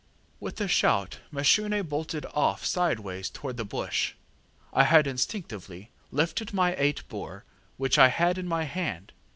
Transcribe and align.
ŌĆØ 0.41 0.47
ŌĆ£With 0.51 0.61
a 0.61 0.67
shout 0.67 1.19
Mashune 1.31 1.85
bolted 1.87 2.25
off 2.33 2.65
sideways 2.65 3.29
towards 3.29 3.57
the 3.57 3.63
bush. 3.63 4.13
I 4.73 4.83
had 4.85 5.05
instinctively 5.05 5.91
lifted 6.11 6.55
my 6.55 6.73
eight 6.79 7.07
bore, 7.07 7.45
which 7.77 7.99
I 7.99 8.07
had 8.07 8.39
in 8.39 8.47
my 8.47 8.63
hand. 8.63 9.11